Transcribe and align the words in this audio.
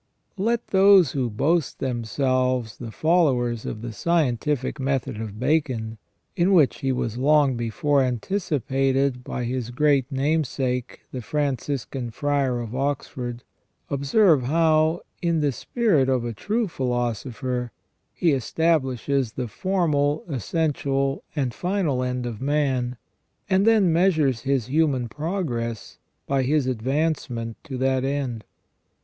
Let 0.39 0.69
those 0.69 1.11
who 1.11 1.29
boast 1.29 1.77
themselves 1.77 2.77
the 2.79 2.89
followers 2.89 3.67
of 3.67 3.83
the 3.83 3.93
scientific 3.93 4.79
method 4.79 5.21
of 5.21 5.39
Bacon, 5.39 5.99
in 6.35 6.53
which 6.53 6.79
he 6.79 6.91
was 6.91 7.19
long 7.19 7.55
before 7.55 8.01
anticipated 8.01 9.23
by 9.23 9.43
his 9.43 9.69
great 9.69 10.11
namesake 10.11 11.01
the 11.11 11.21
Franciscan 11.21 12.09
friar 12.09 12.61
of 12.61 12.75
Oxford, 12.75 13.43
observe 13.91 14.41
how, 14.45 15.01
in 15.21 15.41
the 15.41 15.51
spirit 15.51 16.09
of 16.09 16.25
a 16.25 16.33
true 16.33 16.67
philosopher, 16.67 17.71
he 18.11 18.31
establishes 18.31 19.33
the 19.33 19.47
formal, 19.47 20.23
essential, 20.27 21.23
and 21.35 21.53
final 21.53 22.01
end 22.01 22.25
of 22.25 22.41
man, 22.41 22.97
and 23.47 23.67
then 23.67 23.93
measures 23.93 24.41
his 24.41 24.65
human 24.65 25.07
progress 25.07 25.99
by 26.25 26.41
his 26.41 26.65
advancement 26.65 27.55
to 27.65 27.77
that 27.77 28.03
end. 28.03 28.43